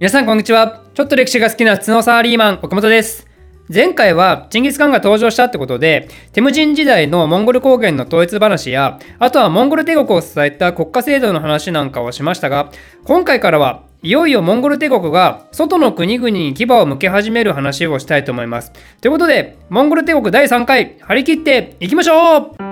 [0.00, 0.80] 皆さんこんにちは。
[0.94, 3.26] ちょっと歴史が好きな普通のサラリーマン、岡本です。
[3.68, 12.70] 前回はチンギス・カンが登場したってことで、テムジン時代のモンゴル高原の統一話や、あとはモンゴル帝国を支えた国家制度の話なんかをしましたが、
[13.04, 18.72] 今回からはいよいよモンゴル帝国が外の国々に牙を向け始める話をしたいと思います。
[19.02, 22.69] ということで、モンゴル帝国第3回、張り切っていきましょう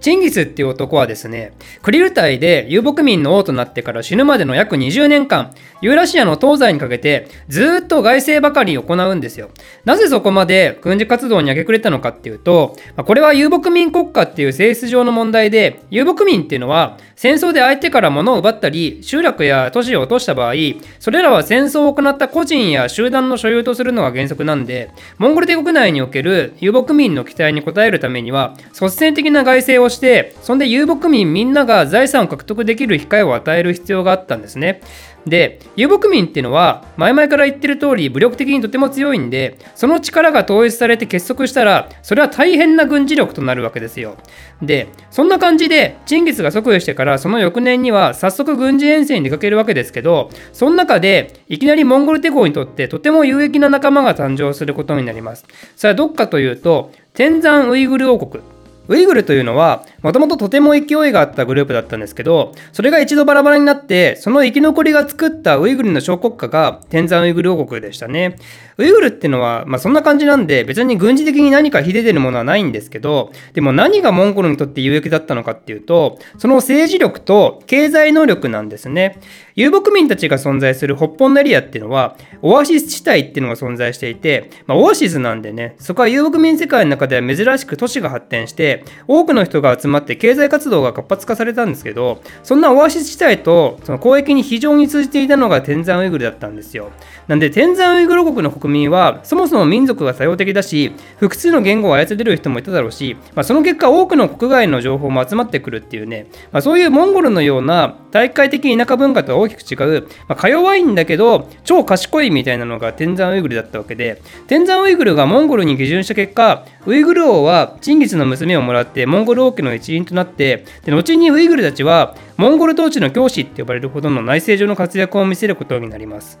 [0.00, 1.52] チンギスっていう男はですね、
[1.82, 5.52] クリル隊で遊牧民の王となってから死ぬまでの約20年間、
[5.82, 9.50] ユーラシアの東西にかけてずっと外政ばかり行うんですよ。
[9.84, 20.54] なぜそこまで軍事活動に明け暮れたのかっていうと、これは遊牧民国家っていう性質上の問題で、遊牧民っていうのは戦争で相手から物を奪ったり、集落や都市を落とした場合、
[20.98, 34.80] それらは戦争を行った個人や集団の所有とするのが原則なんで、モンゴル帝国内における遊牧民の期待に応えるためには、率先的な外政をしてそんで遊牧民みんなが財産を獲得できる機会を与える必要があったんですね。
[35.26, 44.16] で遊牧民っていうのは前々から言ってる通り武力的にとても強いんでその力が統一されて結束したらそれは大変な軍事力となるわけですよ。
[44.62, 55.44] でそんな感じでチンギスが即位してからその翌年には早速軍事遠征に出かけるわけですけどその中でいきなりモンゴル帝国にとってとても有益な仲間が誕生することになります。
[55.76, 58.42] さあどっかというと天山ウイグル王国。
[58.90, 68.34] ウイグルというのは、もともととても勢いがあったグループだったんですけど、それが一度バラバラになって、その生き残りが作ったウイグルの小国家が天山ウイグル王国でしたね。
[68.78, 79.20] ウイグルっていうのは、まあ、そんな感じなんで、別に軍事的に何か秀でるものはないんですけど、でも何がモンゴルにとって有益だったのかっていうと、その政治力と経済能力なんですね。
[79.54, 96.90] 遊牧民たちが存在する北方のエリアっていうのは、オアシス地帯っていうのが存在していて、まあ、オアシスなんでね、そこは遊牧民世界の中では珍しく都市が発展して、多くの人が集まって経済活動が活発化されたんですけど、そんなオアシス地帯とその交易に非常に通じていたのが天山ウイグルだったんですよ。
[97.28, 126.38] なんで天山ウイグル国の国民は、そもそも民族が多様的だし、複数の言語を操れる人もいただろうし、まあ、その結果多くの国外の情報も集まってくるっていうね、まあ、そういうモンゴルのような大会的田舎文化とは大きく違う、まあ、か弱いんだけど、超賢いみたいなのが天山ウイグルだったわけで、天山ウイグルがモンゴルに下準した結果、ウイグル王はチンギスの娘をもらってモンゴル王家の一員となって、で後にウイグルたちはモンゴル統治の教師って呼ばれるほどの内政上の活躍を見せることになります。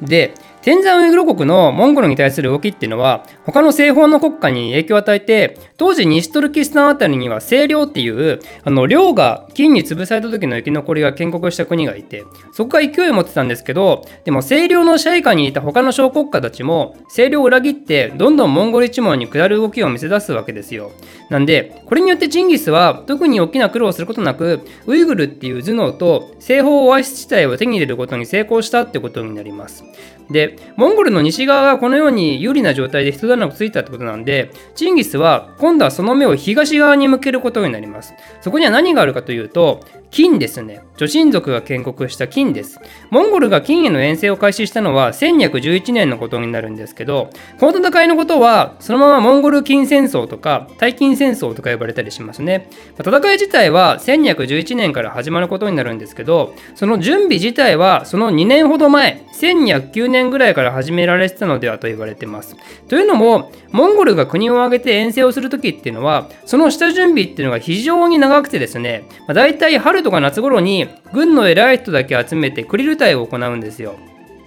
[0.00, 20.90] で、天山ウイグル国のモンゴルに対する動きっていうのは他の西方の国家に影響を与えて当時西トルキスタンあたりには清領っていうあの領が金に潰された時の生き残りが建国した国がいてそこが勢いを持ってたんですけどでも清領の支配下にいた他の小国家たちも清領を裏切ってどんどんモンゴル一門に下る動きを見せ出すわけですよ。
[21.30, 29.84] なんでこれによってチンギスは特に大きな苦労をすることなくウイグルっていう頭脳と西方オアシス地帯を手に入れることに成功したってことになります。
[30.30, 38.14] で、モンゴルの西側がこのように有利な状態で一段落ついたってことなんで、チンギスは今度はその目を東側に向けることになります。
[38.40, 39.80] そこには何があるかというと、
[40.10, 40.80] 金ですね。
[40.96, 42.80] 女神族が建国した金です。
[43.10, 47.30] モンゴルが金への遠征を開始したのは1211年のことになるんですけど、
[47.60, 52.70] この戦いのことは、そのままモンゴル金戦争とか、大金戦争とか呼ばれたりしますね。
[52.98, 62.56] 戦い自体は1211年から始まることになるんですけど、その準備自体はその2年ほど前、1209年ぐらいらいから始められてたのではと言われてます。
[62.88, 73.96] というのも、モンゴルが国を挙げて遠征をするときっていうのは、その下準備っていうのが非常に長くてですね、まあ、大体春とか夏頃に軍の偉い人だけ集めてクリル隊を行うんですよ。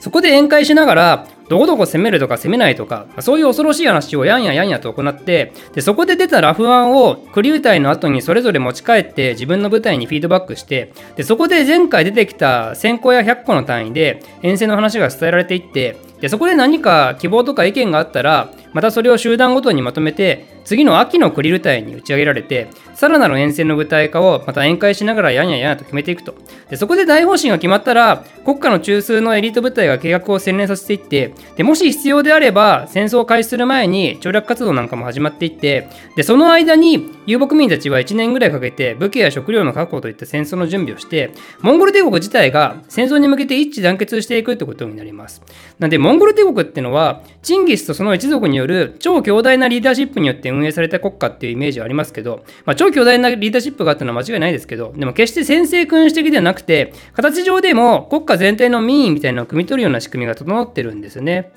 [0.01, 26.36] そこで宴会しながら、どこどこ攻めるとか攻めないとか、そういう恐ろしい話をやんややんやと行って、でそこで出たラフ案をクリュー隊の後にそれぞれ持ち帰って自分の部隊にフィードバックして、でそこで前回出てきた1000個や100個の単位で遠征の話が伝えられていって、でそこで何か希望とか意見があったら、またそれを集団ごとにまとめて、次の秋のクリル隊に打ち上げられて、さらなる沿線の舞台化をまた宴会しながらやんややんと決めていくと。
[26.70, 41.32] でそこで大方針が決まったら、国家の中枢のエリート部隊が計画を洗練させていって、でもし必要であれば、戦争を開始する前に調略活動なんかも始まっていって、でその間に遊牧民たちは1年ぐらいかけて武器や食料の確保といった戦争の準備をして、
[41.62, 45.41] モンゴル帝国自体が戦争に向けて一致団結していくってことになります。
[45.79, 61.52] なんで、モンゴル帝国ってのは、チンギスとその一族による超強大なリーダーシップによって運営された国家っていうイメージはありますけど、まあ、超巨大なリーダーシップがあったのは間違いないですけど、でも決して先制君主的ではなくて、形上でも国家全体の民意みたいなのを汲み取るような仕組みが整ってるんですよね。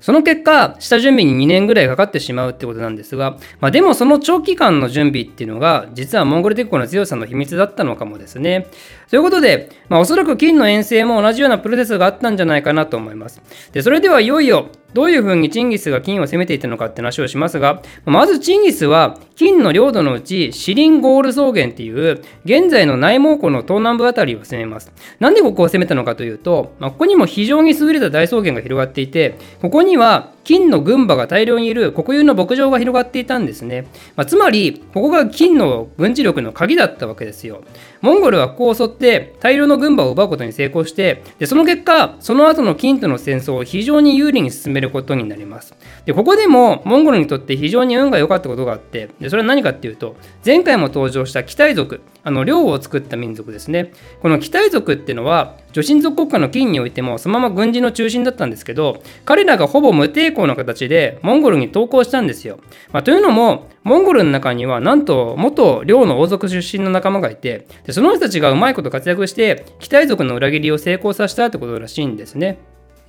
[0.00, 8.68] その結果、下準備に2年ぐらいかかってしまうってことなんですが、まあ、でもその長期間の準備っていうのが、実はモンゴル鉄鋼の強さの秘密だったのかもですね。
[9.10, 13.42] ということで、まあ、おそらく金の遠征も同じようなプロセスがあったんじゃないかなと思います。
[13.72, 24.92] で、それではいよいよ、どういうふうにチンギスが金を攻めていたのかって話をしますが、まずチンギスは金の領土のうちシリンゴール草原っていう現在の内蒙古の東南部あたりを攻めます。
[25.20, 33.86] なんでここを攻めたのかというと、まあ、ここにも非常に優れた大草原が広がっていて、ここには金の群馬が大量にいる国有の牧場が広がっていたんですね。
[34.16, 37.62] まあ、つまり、ここが金の軍事力の鍵だったわけですよ。
[38.00, 45.74] モンゴルはここを襲って大量の軍馬を奪うことに成功して、でその結果、その後の金との戦争を非常に有利に進めることになります。
[46.04, 53.92] で、ここでもモンゴルにとって非常に運が良かったことがあって、でそれは何かっていうと、前回も登場したキタイ族、あの領を作った民族ですね。
[54.20, 62.58] このキタイ族っていうのは、女神族国家の金においてもそのまま軍事の中心だったんですけど、彼らがほぼ無抵抗な形でモンゴルに投降したんですよ。
[62.92, 72.58] まあ、というのも、モンゴルの中にはなんと元領の王族出身の仲間がいて、でその人たちがうまいこと活躍して、キタイ族の裏切りを成功させたってことらしいんですね。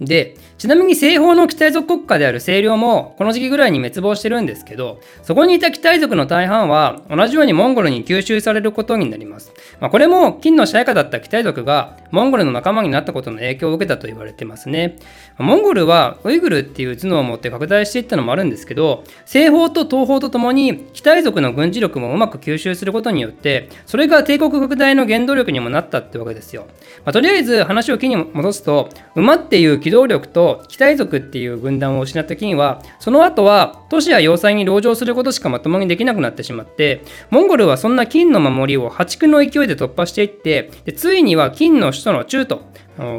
[0.01, 9.53] で、ちなみに西方の期待族国家である清涼もこの時期ぐらいに滅亡してるんですけど、そこにいた期待族の大半は同じようにモンゴルに吸収されることになります。
[9.79, 14.97] まあ、これも金の支配下だった期待族がモンゴルの仲間になったことの影響を受けたと言われてますね。
[15.37, 26.67] モンゴルはウイグルっていう頭脳を持って拡大していったのもあるんですけど、西方と東方とともに期待族の軍事力もうまく吸収することによって、それが帝国拡大の原動力にもなったってわけですよ。
[27.05, 37.01] まあ、とりあえず話を木に戻すと、馬っていう機動力と機体族っていう軍団を失った金はその後は都市や要塞に籠城することしかまともにできなくなってしまって
[37.31, 42.61] モンゴルはそんな金の守りを破竹の勢いで突破していってでついには金の首都の中都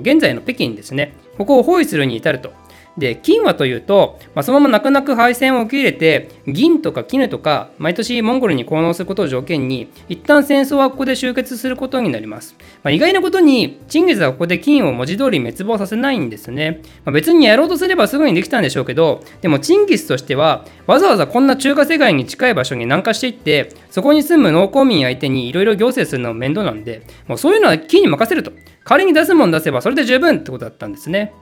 [0.03, 1.15] 現在の北京ですね。
[1.39, 2.53] ここを包囲するに至ると。
[3.01, 12.55] で金はというと、まあ、そのまま泣く泣く敗戦を受け入れて銀とか絹とか毎年モンゴルに効能することを条件に一旦戦争はここで終結することになります、
[12.85, 28.53] まあ、意外なことにチンギスはここで金を文字通り滅亡させないんですね、まあ、別にやろうとすればすぐにできたんでしょうけどでもチンギスとしてはわざわざこんな中華世界に近い場所に南下していってそこに住む農耕民相手にいろいろ行政するのも面倒なんでもうそういうのは金に任せると。
[28.85, 31.33] 仮に出すもん出せばそれで十分ってことだったんですね。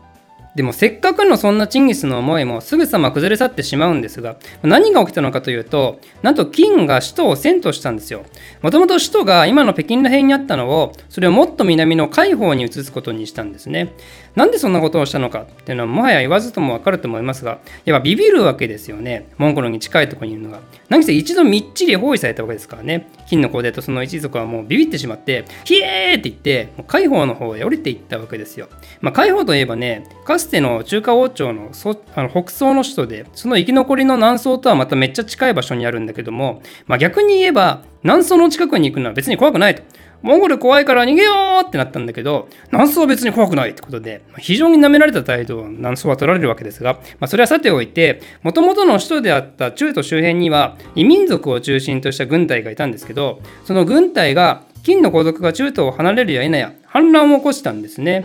[0.55, 8.25] でもせっかくのそんなチンギスの思いもすぐさま崩れ去ってしまうんですが何が起きたのかというとなんと金が首都を遷都したんですよ。
[8.63, 13.93] もともと首都が今の北京ら辺にあったのをそれをもっと南の海方に移すことにしたんですね。
[14.35, 19.29] なんでそんなことをしたのかっていうのはもはや言わずともわかると思いますがやっぱビビるわけですよね。
[19.37, 20.61] モンゴルに近いところにいるのが。
[20.89, 23.09] 何せ一度みっちり包囲されたわけですからね。
[23.29, 28.69] 金の皇帝とその一族はもうビビってしまってひえーって言って海方の方へ降りていったわけですよ。
[29.01, 30.05] まあ海方といえばね
[30.39, 39.83] かつての中華王朝のそあの北宋の首都でその生き残りの南宋とはまためっちゃ近い場所にあるんだけども、まあ、逆に言えば南宋の近くに行くのは別に怖くないと。
[40.21, 41.33] モンゴル怖いから逃げよ
[41.65, 58.25] うってなったんだけど、南宋は別に怖くないってことで、非常に舐められた態度を南宋は取られるわけですが、まあ、それはさておいて、もともとの首都であった中都周辺には異民族を中心とした軍隊がいたんですけど、その軍隊が金の皇族が中都を離れるや否や反乱を起こしたんですね。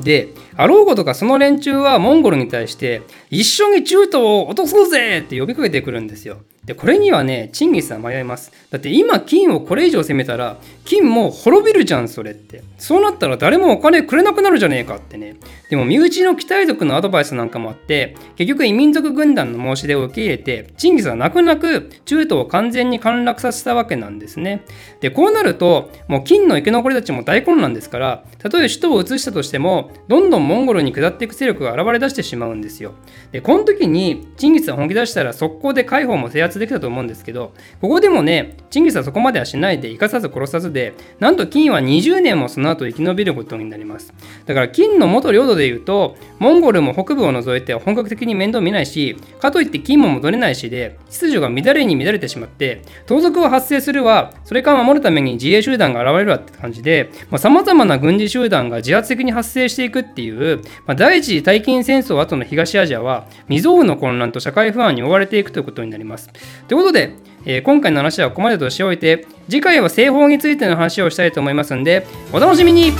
[0.00, 6.38] で、あろうことかその連中はモンゴルに対して、一緒に中東を落とそうぜって呼びかけてくるんですよ。
[6.64, 8.52] で、これにはね、チンギスは迷います。
[8.70, 12.62] だって今、金をこれ以上攻めたら、金も滅びるじゃん、それって。
[12.76, 15.36] そうなったら誰もお金くれなくなるじゃねえかってね。
[15.70, 24.62] でも、身内の期待族のアドバイスなんかもあって、結局異民族軍団の申し出を受け入れて、チンギスは泣く泣く中東を完全に陥落させたわけなんですね。
[25.00, 32.92] で、こうなると、もう金の生き残りたちも大混乱ですから、たとえ首都を移したとしても、どんどんモンゴルに下っていく勢力が現れ出してしまうんですよ。
[33.32, 44.12] で、この時に、チンギスは本気出したら速攻で解放も制圧できたと思うんですけど、ここでもね、チンギスはそこまではしないで、生かさず殺さずで、なんと金は20年もその後生き延びることになります。
[44.46, 66.30] だから金の元領土で言うと、モンゴルも北部を除いて本格的に面倒見ないし、かといって金も戻れないしで、秩序が乱れに乱れてしまって、盗賊は発生するわ、それから守るために自衛集団が現れるわって感じで、さまざ、まな軍事集団が自発的に発生していくっていう、まあ、第一次大金戦争後の東アジアは、未曾有の混乱と社会不安に追われていくということになります。
[66.68, 72.92] ということで、えー、今回の話はここまでとしておいて、次回は製法についての話をしたいと思いますんで、お楽しみに。